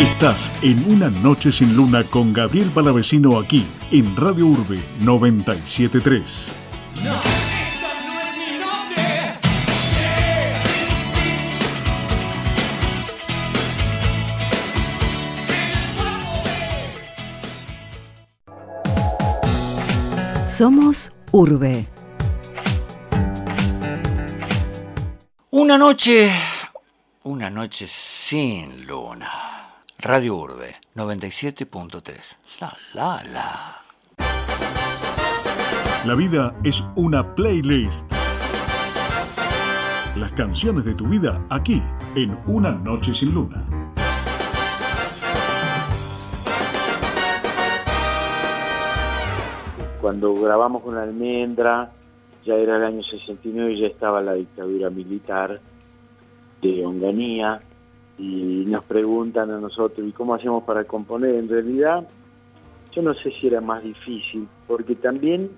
[0.00, 6.56] Estás en Una Noche sin Luna con Gabriel Palavecino aquí en Radio Urbe 973.
[20.56, 21.86] Somos Urbe.
[25.50, 26.30] Una noche,
[27.24, 29.59] una noche sin luna.
[30.02, 32.60] Radio Urbe 97.3.
[32.60, 33.76] La la la.
[36.06, 38.10] La vida es una playlist.
[40.16, 41.82] Las canciones de tu vida aquí
[42.14, 43.62] en Una Noche sin Luna.
[50.00, 51.92] Cuando grabamos con Almendra,
[52.46, 55.60] ya era el año 69 y ya estaba la dictadura militar
[56.62, 57.60] de Onganía
[58.20, 61.34] y nos preguntan a nosotros, ¿y cómo hacemos para componer?
[61.36, 62.06] En realidad,
[62.92, 65.50] yo no sé si era más difícil, porque también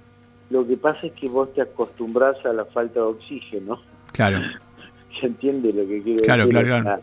[0.51, 3.81] lo que pasa es que vos te acostumbras a la falta de oxígeno.
[4.13, 4.39] Claro.
[5.21, 6.61] ¿Se entiende lo que quiero Claro, decir?
[6.67, 7.03] claro, claro.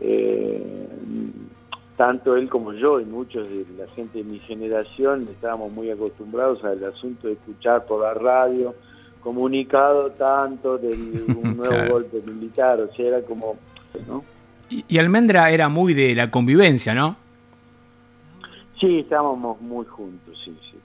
[0.00, 0.86] Eh,
[1.96, 6.62] tanto él como yo y muchos de la gente de mi generación estábamos muy acostumbrados
[6.64, 8.74] al asunto de escuchar por la radio
[9.20, 10.88] comunicado tanto de
[11.42, 11.92] un nuevo Claro.
[11.92, 13.56] golpe militar, o sea, era como,
[14.08, 14.24] ¿no?
[14.88, 17.16] Y, Almendra era muy de la convivencia, ¿no?
[18.80, 20.78] Sí, estábamos muy juntos, sí, sí.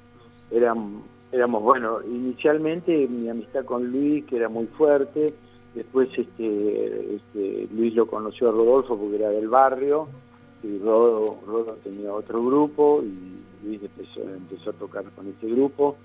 [1.31, 5.33] Éramos, bueno, inicialmente mi amistad con Luis, que era muy fuerte,
[5.73, 10.07] después este, este, Luis lo conoció a Rodolfo porque era del barrio,
[10.63, 15.97] y Rodo, Rodo tenía otro grupo, y Luis empezó, empezó a tocar con ese grupo.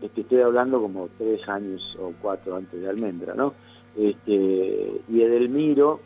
[0.00, 3.54] Este, estoy hablando como tres años o cuatro antes de Almendra, ¿no?
[3.96, 6.00] Este, y Edelmiro,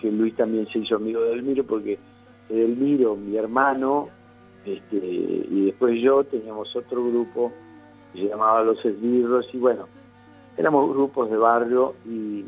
[0.00, 1.98] que Luis también se hizo amigo de Edelmiro porque
[2.48, 4.08] Edelmiro, mi hermano,
[4.64, 7.52] este, y después yo teníamos otro grupo
[8.12, 9.86] se llamaba Los Esbirros y bueno,
[10.58, 12.44] éramos grupos de barrio y,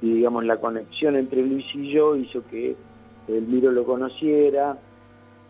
[0.00, 2.76] digamos la conexión entre Luis y yo hizo que
[3.26, 4.78] Edelmiro lo conociera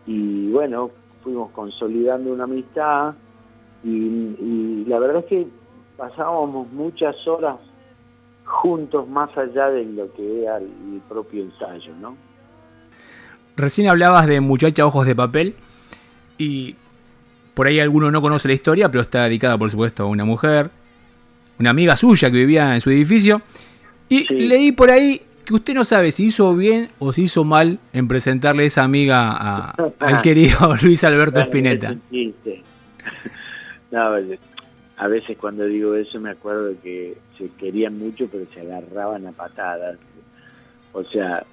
[0.07, 0.89] y bueno,
[1.23, 3.13] fuimos consolidando una amistad
[3.83, 5.47] y la verdad es que
[5.95, 7.57] pasábamos muchas horas
[8.49, 12.17] juntos más allá de lo que era el, propio ensayo, ¿no?
[13.55, 15.55] Recién hablabas de Muchacha Ojos de Papel
[16.37, 16.75] y
[17.53, 20.69] por ahí alguno no conoce la historia, pero está dedicada por supuesto a una mujer,
[21.59, 23.41] una amiga suya que vivía en su edificio.
[24.07, 24.33] Y Sí.
[24.35, 28.07] leí por ahí que usted no sabe si hizo bien o si hizo mal en
[28.07, 31.87] presentarle esa amiga a- al querido Luis Alberto Bueno, Spinetta.
[31.91, 32.63] es un chiste.
[33.91, 34.11] No,
[34.99, 39.25] a veces cuando digo eso me acuerdo de que se querían mucho pero se agarraban
[39.27, 39.97] a patadas.
[40.91, 41.45] O sea,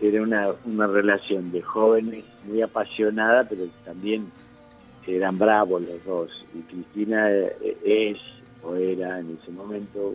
[0.00, 4.30] era una, una relación de jóvenes muy apasionada, pero también
[5.06, 6.44] eran bravos los dos.
[6.54, 8.18] Y Cristina eh, es
[8.62, 10.14] o era en ese momento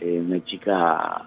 [0.00, 1.26] eh, una chica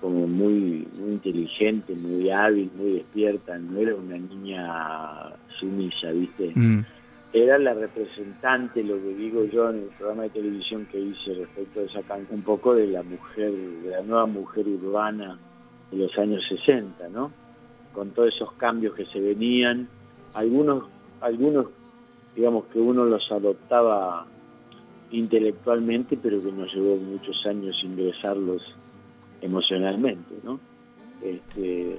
[0.00, 6.52] como muy, muy inteligente, muy hábil, muy despierta, no era una niña sumisa, ¿viste?
[6.54, 6.84] Mm.
[7.32, 11.80] Era la representante, lo que digo yo en el programa de televisión que hice respecto
[11.80, 15.38] a esa canción, un poco de la mujer, de la nueva mujer urbana
[15.90, 17.30] de los años 60, ¿no?
[17.92, 19.88] Con todos esos cambios que se venían,
[20.34, 20.84] algunos,
[21.20, 21.70] algunos,
[22.34, 24.26] digamos que uno los adoptaba
[25.10, 28.62] intelectualmente, pero que nos llevó muchos años ingresarlos
[29.40, 30.58] emocionalmente, ¿no?
[31.22, 31.98] Este,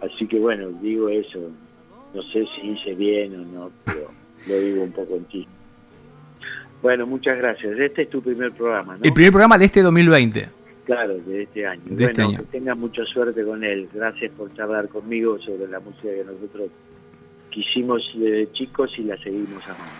[0.00, 1.50] así que bueno, digo eso,
[2.14, 4.08] no sé si hice bien o no, pero
[4.46, 5.46] lo digo un poco en ti.
[6.82, 7.78] Bueno, muchas gracias.
[7.78, 9.04] Este es tu primer programa, ¿no?
[9.04, 10.48] El primer programa de este 2020.
[10.84, 11.82] Claro, de este año.
[11.84, 12.38] De bueno, este año.
[12.38, 13.88] que tengas mucha suerte con él.
[13.94, 16.70] Gracias por charlar conmigo sobre la música que nosotros
[17.50, 19.92] quisimos desde chicos y la seguimos amando.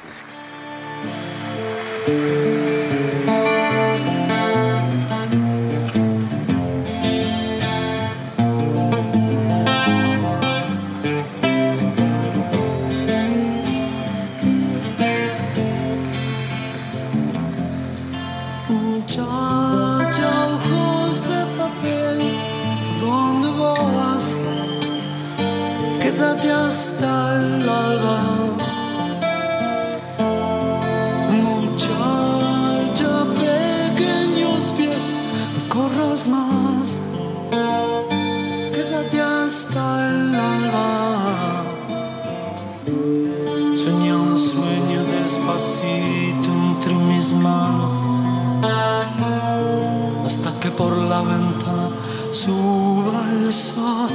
[52.43, 54.11] suba el sol.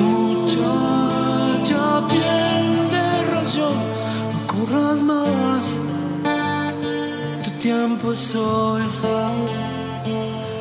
[0.00, 3.78] Muchacha piel de rayón,
[4.32, 5.64] no corras más,
[7.42, 8.82] tu tiempo es hoy.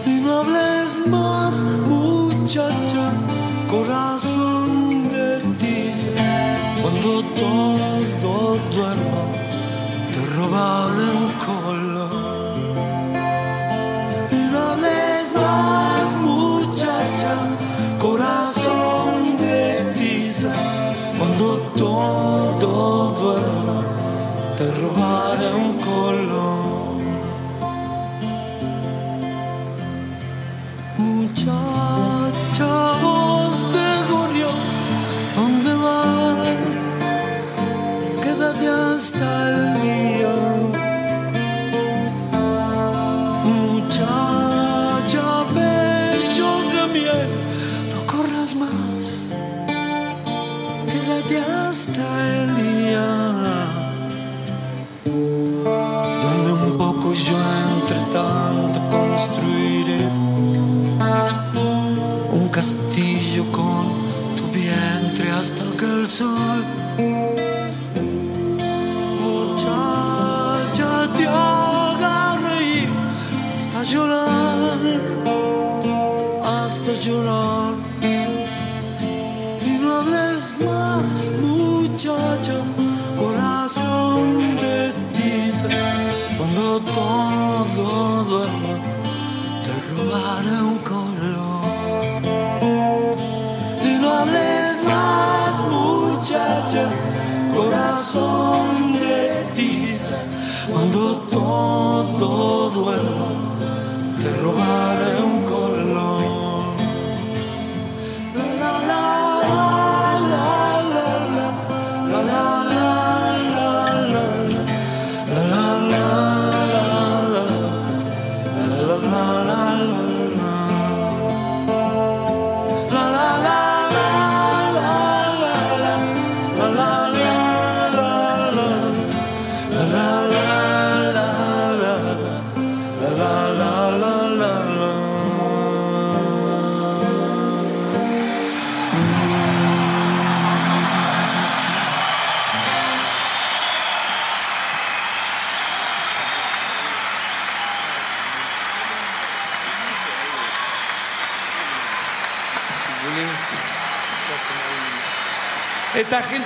[0.08, 3.06] Y no hables más, muchacha,
[3.70, 5.28] corazón de
[5.60, 6.14] tiza,
[6.82, 7.10] cuando
[7.40, 8.44] todo
[8.74, 8.95] duerme.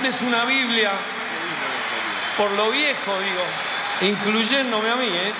[0.02, 0.90] Es una Biblia,
[2.36, 3.44] por lo viejo digo,
[4.00, 5.32] incluyéndome a mí, ¿eh?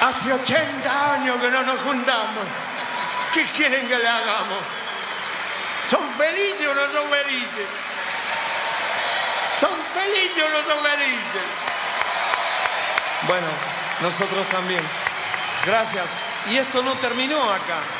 [0.00, 2.44] Hace 80 años que no nos juntamos.
[3.32, 4.58] ¿Qué quieren que le hagamos?
[5.88, 7.66] ¿Son felices o no son felices?
[9.60, 11.42] ¿Son felices o no son felices?
[13.28, 13.46] Bueno,
[14.00, 14.82] nosotros también.
[15.64, 16.06] Gracias.
[16.50, 17.97] Y esto no terminó acá.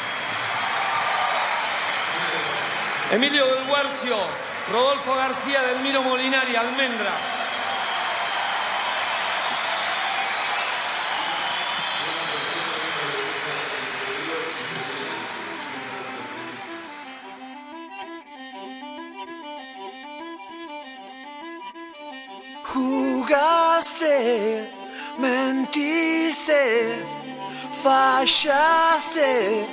[3.11, 4.19] Emilio del Guercio,
[4.71, 7.17] Rodolfo García del Miro Molinari, Almendra.
[22.75, 24.17] Jugaste,
[25.17, 26.63] mentiste,
[27.73, 29.67] fallaste,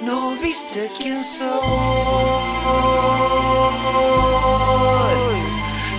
[0.00, 1.22] no viste quién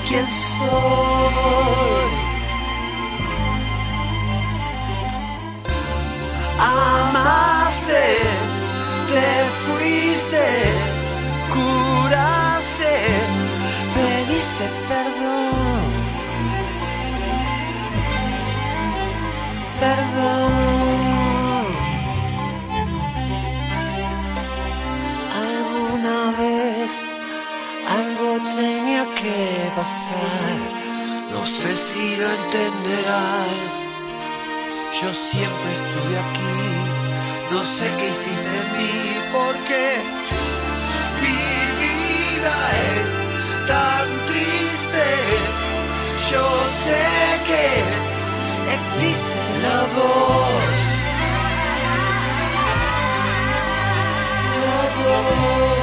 [0.08, 2.10] quién soy.
[6.60, 8.06] Amaste,
[9.12, 9.30] te
[9.64, 10.46] fuiste,
[11.54, 12.94] curaste,
[13.96, 15.90] pediste perdón.
[19.80, 20.38] Perdón.
[29.80, 33.48] No sé si lo entenderás.
[35.02, 36.58] Yo siempre estuve aquí.
[37.50, 39.96] No sé qué hiciste en mí porque
[41.22, 41.42] mi
[41.86, 42.56] vida
[42.92, 43.10] es
[43.68, 45.06] tan triste.
[46.30, 46.46] Yo
[46.86, 47.06] sé
[47.48, 47.66] que
[48.76, 49.34] existe
[49.64, 50.84] la voz.
[54.62, 55.79] La voz.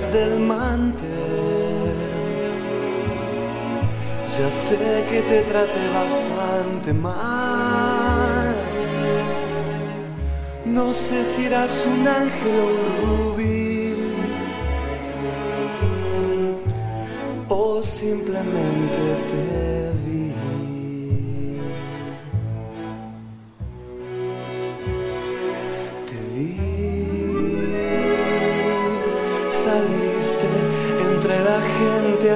[0.00, 1.10] Del mantel.
[4.38, 8.56] Ya sé que te traté bastante mal.
[10.64, 13.94] No sé si eras un ángel o un rubí.
[17.48, 19.81] O simplemente te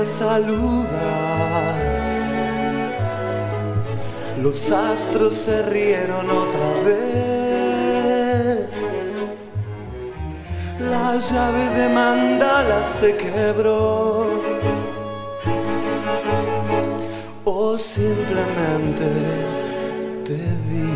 [0.07, 1.75] gente a saludar.
[4.43, 8.71] Los astros se rieron otra vez.
[10.81, 14.43] La llave de mandala se quebró.
[17.45, 19.09] O simplemente
[20.25, 20.37] te
[20.67, 20.95] vi.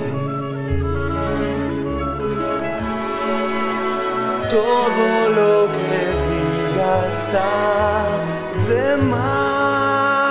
[4.49, 5.99] Todo lo que
[6.31, 8.30] diga está
[8.71, 10.31] de más.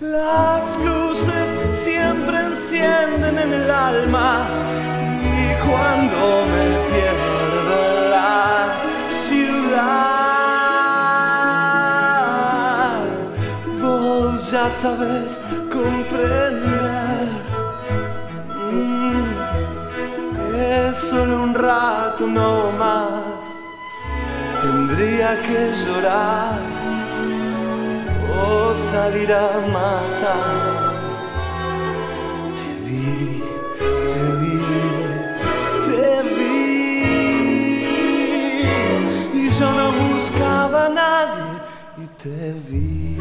[0.00, 4.30] Las luces siempre encienden en el alma
[5.22, 6.20] y cuando
[6.52, 8.34] me pierdo en la
[9.24, 10.32] ciudad,
[13.80, 17.28] vos ya sabes comprender.
[18.72, 19.32] Mm,
[20.54, 23.31] Es solo un rato, no más.
[24.94, 26.60] Tendría que llorar
[28.28, 30.92] o salir a matar.
[32.58, 33.42] Te vi,
[34.12, 34.58] te vi,
[35.86, 36.06] te
[36.36, 36.58] vi.
[39.32, 41.52] Y yo no buscaba a nadie
[41.96, 43.16] y te vi.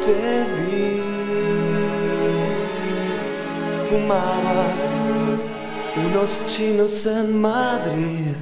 [0.00, 0.24] Te
[0.54, 0.86] vi.
[3.86, 4.86] Fumabas
[5.96, 8.34] unos chinos en Madrid.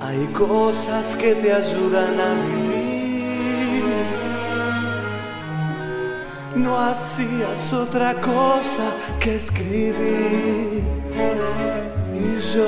[0.00, 3.84] Hay cosas que te ayudan a vivir.
[6.56, 10.82] No hacías otra cosa que escribir.
[12.14, 12.66] Y yo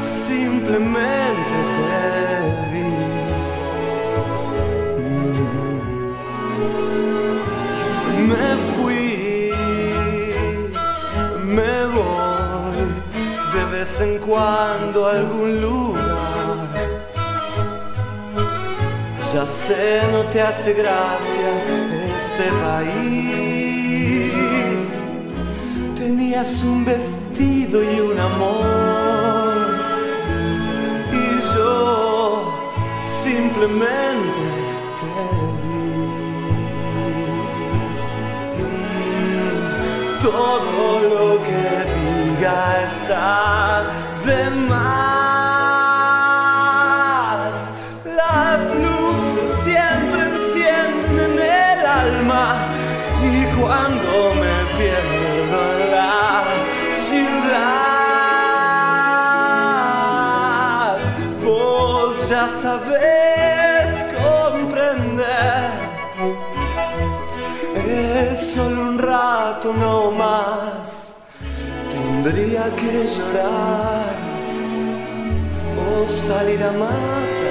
[0.00, 1.61] simplemente
[13.92, 16.68] vez en cuando algún lugar.
[19.32, 21.48] Ya sé, no te hace gracia
[22.16, 23.60] este país.
[25.96, 29.68] Tenías un vestido y un amor.
[31.12, 32.52] Y yo
[33.02, 34.40] simplemente
[34.98, 35.06] te
[35.62, 35.82] vi.
[40.20, 42.01] Todo lo que
[42.42, 43.84] diga está
[44.26, 44.82] de más.
[48.04, 52.46] Las luces siempre encienden en el alma
[53.22, 54.10] y cuando
[54.42, 56.24] me pierdo en la
[57.06, 57.62] ciudad,
[61.44, 63.90] vos ya sabes
[64.26, 65.62] comprender.
[67.86, 70.81] Es solo un rato, no más.
[72.22, 74.14] Tendría que llorar
[75.76, 77.41] o salir a matar.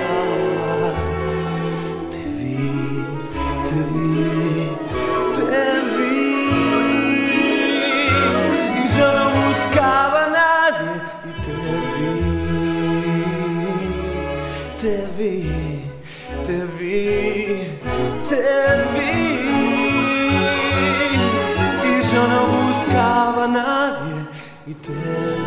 [24.90, 25.41] Y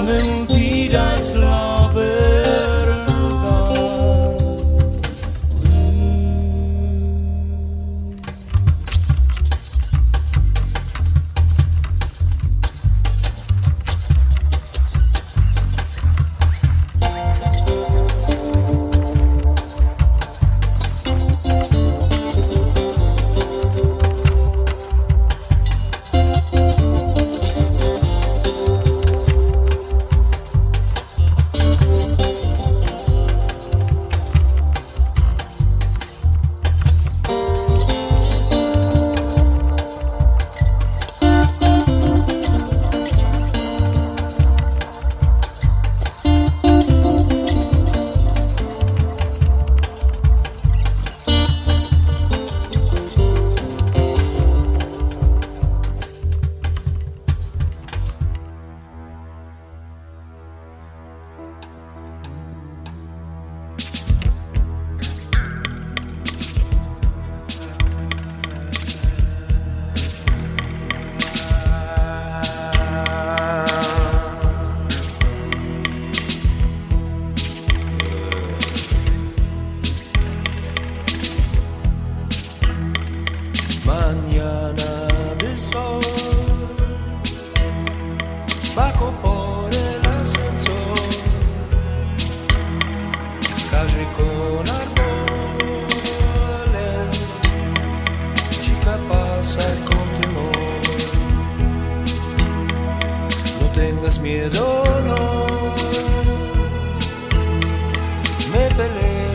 [0.00, 0.59] Cuando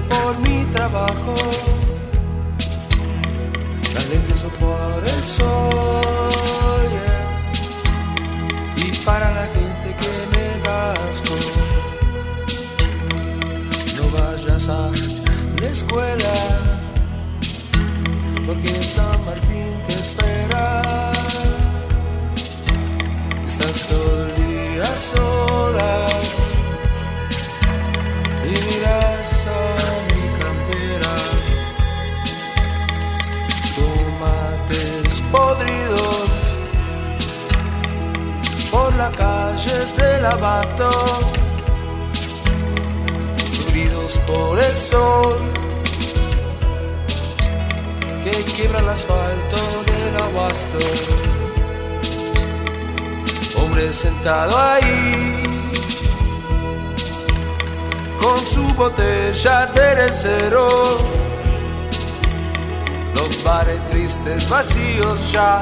[0.09, 1.33] por mi trabajo.
[3.93, 6.89] Talentoso por el sol
[8.75, 11.35] y para la gente que me rasco
[13.97, 14.91] no vayas a
[15.61, 16.33] la escuela
[18.45, 19.54] porque San Martín
[39.95, 40.89] calles del abato,
[43.71, 45.37] ruidos por el sol
[48.23, 50.79] que quiebra el asfalto del abasto.
[53.57, 55.43] Hombre sentado ahí
[58.19, 60.97] con su botella de cero
[63.15, 65.61] los bares tristes vacíos ya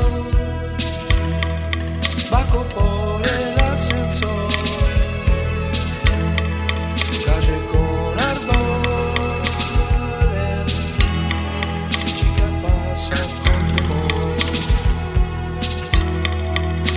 [2.31, 4.51] bajo por el ascensor,
[7.25, 8.71] calle con árboles,
[12.17, 14.37] chica pasa con temor,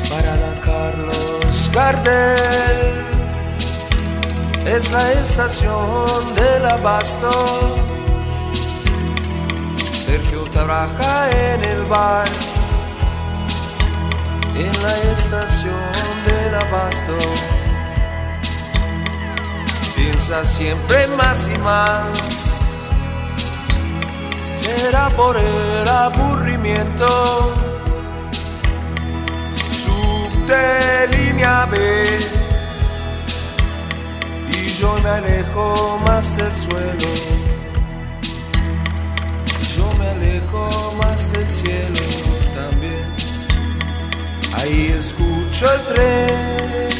[0.08, 2.92] parada Carlos Gardel,
[4.66, 7.32] es la estación del abasto.
[9.92, 12.28] Sergio trabaja en el bar,
[14.56, 17.18] en la estación del abasto.
[19.96, 22.80] Piensa siempre más y más,
[24.54, 27.52] será por el aburrimiento.
[29.70, 32.18] Subte línea B
[34.50, 37.08] y yo me alejo más del subsuelo.
[39.76, 42.33] Yo me alejo más del cielo.
[44.64, 46.93] Ahí escucho el tren.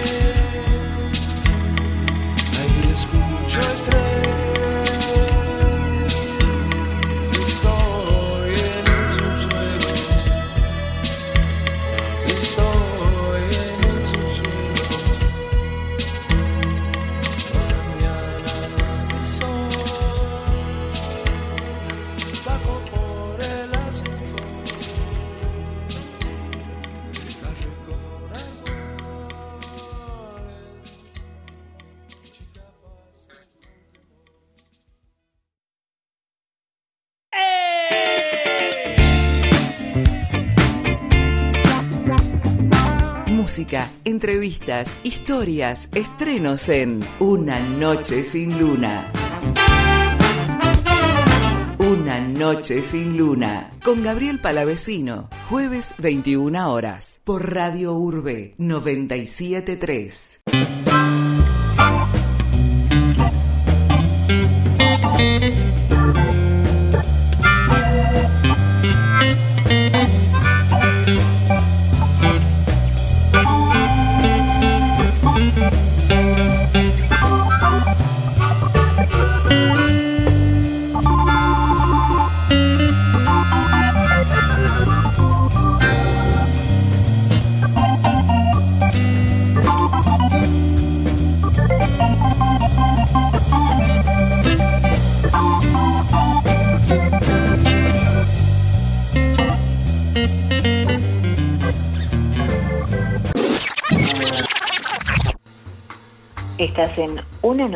[45.03, 49.11] Historias, estrenos en Una Noche sin Luna.
[51.79, 53.71] Una Noche sin Luna.
[53.83, 55.29] Con Gabriel Palavecino.
[55.49, 57.21] Jueves 21 horas.
[57.25, 60.84] Por Radio Urbe 973.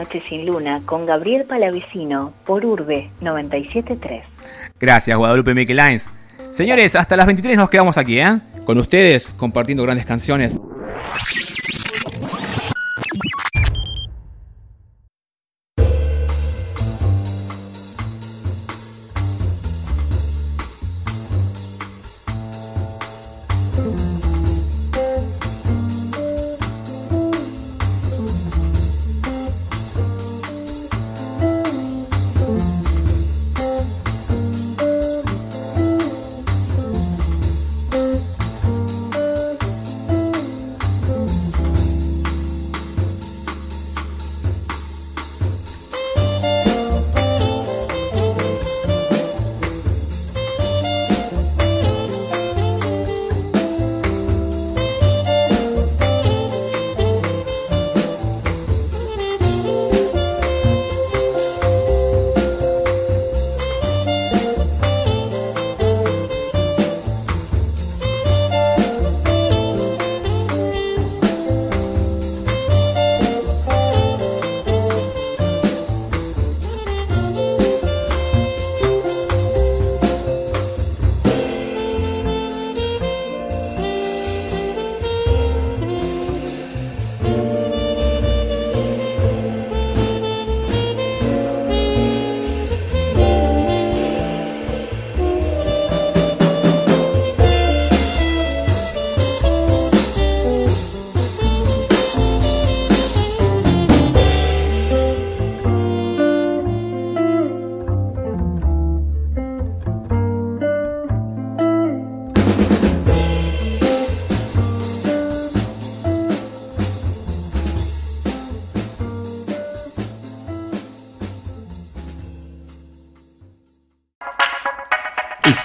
[0.09, 4.25] Noche sin Luna con Gabriel Palavecino por Urbe 973.
[4.81, 6.09] Gracias, Guadalupe Miquelines.
[6.51, 8.39] Señores, hasta las 23 nos quedamos aquí, ¿eh?
[8.65, 10.59] Con ustedes, compartiendo grandes canciones.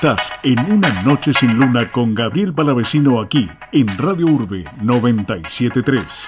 [0.03, 6.27] Estás en Una Noche sin Luna con Gabriel Palavecino aquí en Radio Urbe 973.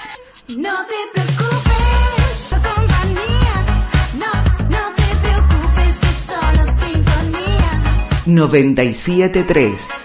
[0.60, 3.66] No te preocupes, tu compañía.
[4.18, 4.32] No,
[4.70, 7.84] no te preocupes, es solo sintonía.
[8.26, 10.05] 973.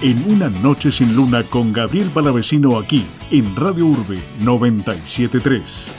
[0.00, 5.94] En Una Noche sin Luna con Gabriel Palavecino aquí en Radio Urbe 973.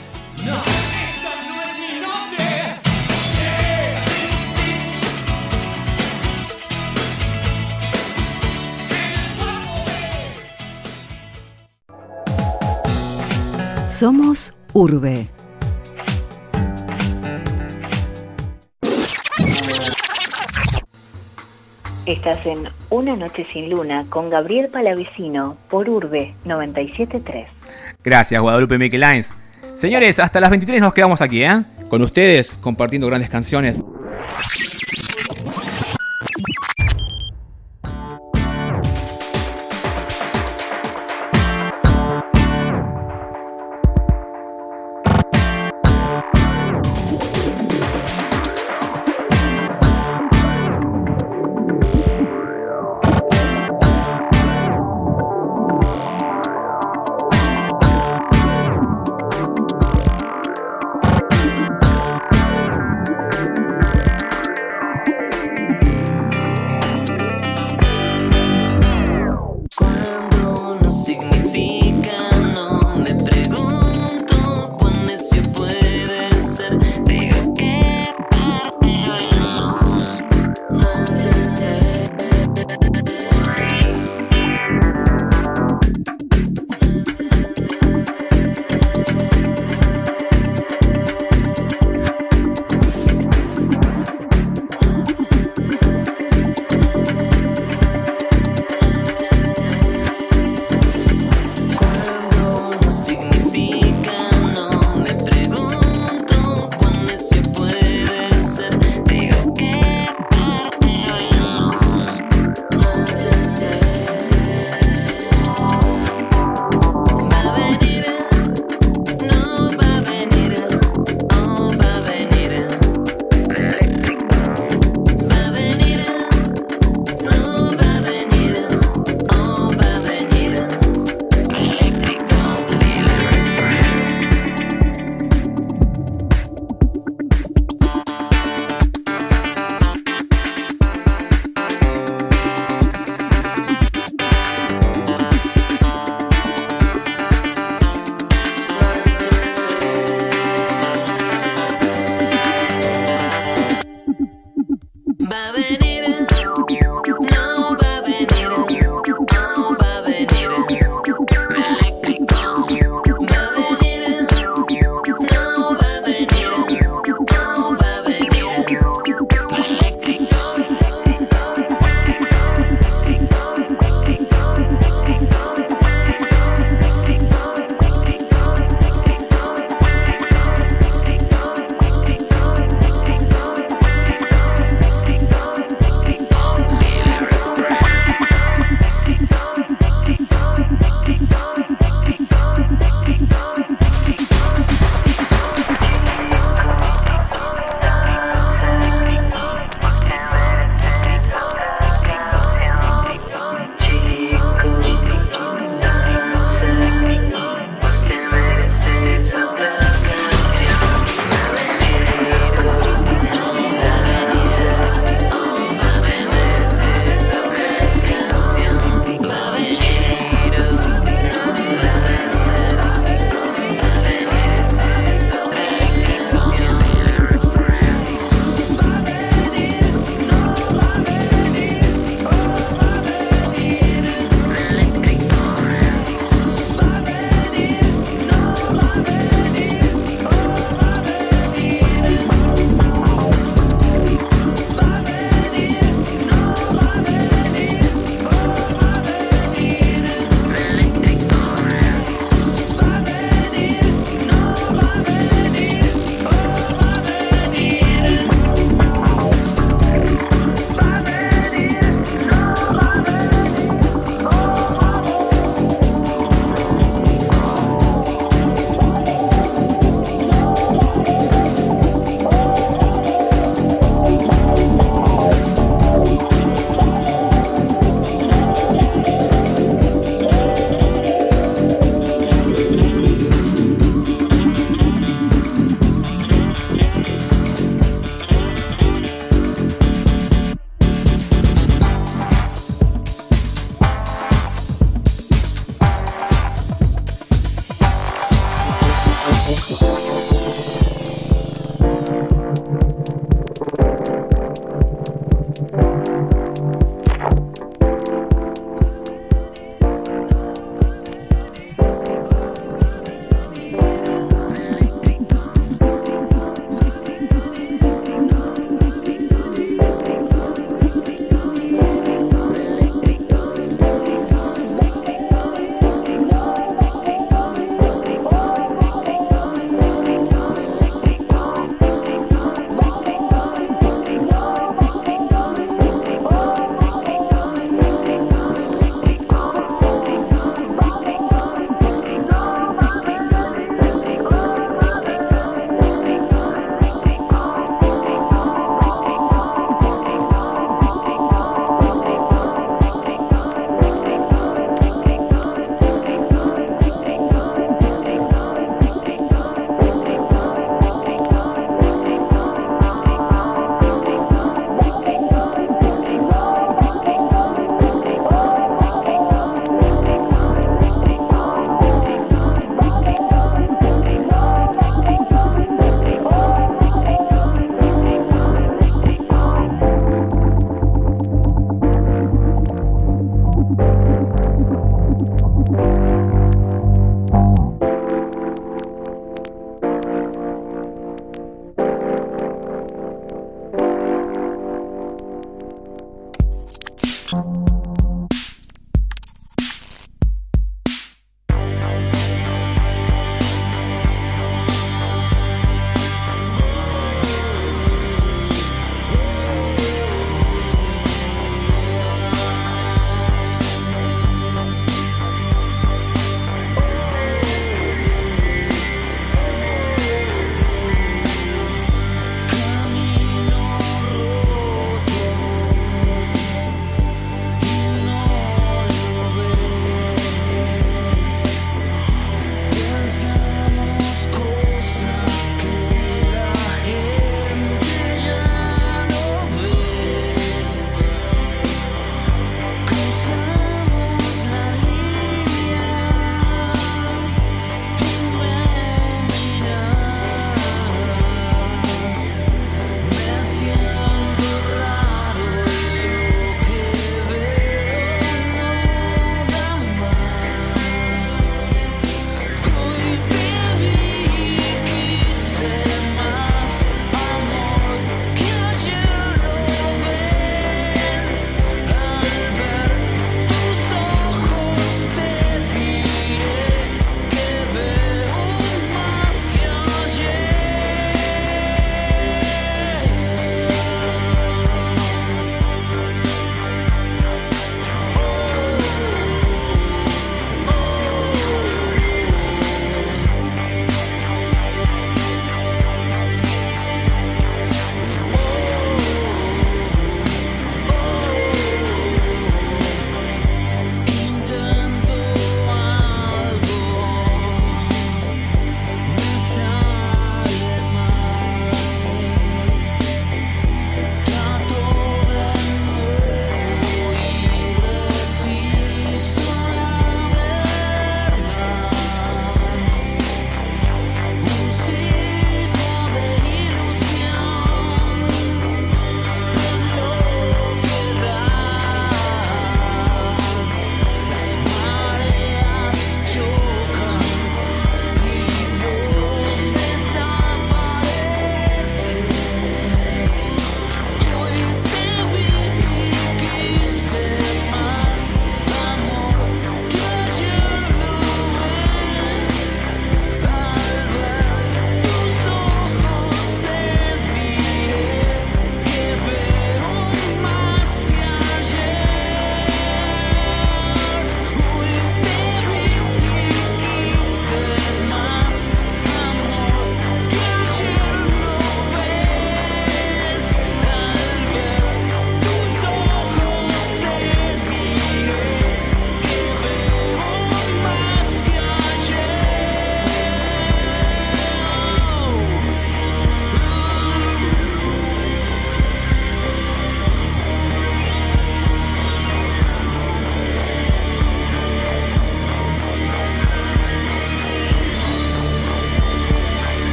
[13.96, 15.39] Somos Urbe.
[22.10, 27.46] Estás en Una Noche sin Luna con Gabriel Palavecino por Urbe 973.
[28.02, 29.32] Gracias, Guadalupe Miquelines.
[29.76, 31.62] Señores, hasta las 23 nos quedamos aquí, ¿eh?
[31.88, 33.84] Con ustedes, compartiendo grandes canciones.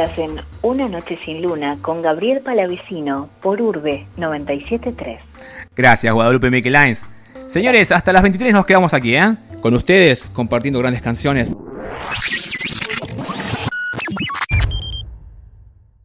[0.00, 5.20] Estás en Una Noche sin Luna con Gabriel Palavecino por Urbe 973.
[5.76, 7.04] Gracias, Guadalupe Miquelines.
[7.46, 9.34] Señores, hasta las 23 nos quedamos aquí, ¿eh?
[9.60, 11.54] Con ustedes, compartiendo grandes canciones.